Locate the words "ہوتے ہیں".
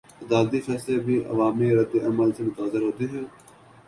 2.81-3.23